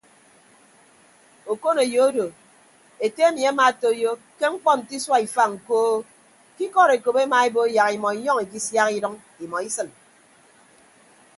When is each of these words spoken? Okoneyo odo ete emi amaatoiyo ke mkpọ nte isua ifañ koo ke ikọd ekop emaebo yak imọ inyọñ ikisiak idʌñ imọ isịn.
Okoneyo 1.51 1.99
odo 2.09 2.25
ete 3.05 3.21
emi 3.29 3.41
amaatoiyo 3.51 4.11
ke 4.37 4.45
mkpọ 4.53 4.71
nte 4.77 4.91
isua 4.99 5.17
ifañ 5.27 5.51
koo 5.67 5.93
ke 6.55 6.61
ikọd 6.67 6.89
ekop 6.95 7.17
emaebo 7.25 7.61
yak 7.75 7.89
imọ 7.97 8.07
inyọñ 8.17 8.39
ikisiak 8.45 8.89
idʌñ 8.97 9.13
imọ 9.43 9.57
isịn. 9.67 9.89